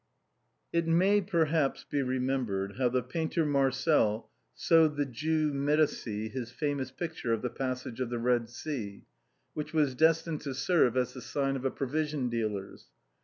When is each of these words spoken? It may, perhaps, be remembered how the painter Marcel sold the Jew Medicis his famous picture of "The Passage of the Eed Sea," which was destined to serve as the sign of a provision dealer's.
It 0.73 0.87
may, 0.87 1.21
perhaps, 1.21 1.85
be 1.87 2.01
remembered 2.01 2.77
how 2.77 2.89
the 2.89 3.03
painter 3.03 3.45
Marcel 3.45 4.31
sold 4.55 4.97
the 4.97 5.05
Jew 5.05 5.53
Medicis 5.53 6.31
his 6.33 6.51
famous 6.51 6.89
picture 6.89 7.33
of 7.33 7.43
"The 7.43 7.51
Passage 7.51 7.99
of 7.99 8.09
the 8.09 8.17
Eed 8.17 8.49
Sea," 8.49 9.05
which 9.53 9.73
was 9.73 9.93
destined 9.93 10.41
to 10.41 10.55
serve 10.55 10.97
as 10.97 11.13
the 11.13 11.21
sign 11.21 11.55
of 11.55 11.65
a 11.65 11.69
provision 11.69 12.29
dealer's. 12.29 12.87